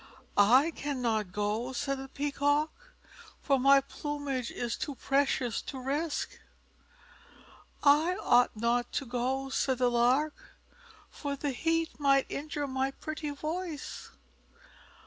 [0.35, 2.71] "I cannot go," said the Peacock,
[3.39, 6.39] "for my plumage is too precious to risk."
[7.83, 10.57] "I ought not to go," said the Lark,
[11.11, 14.09] "for the heat might injure my pretty voice."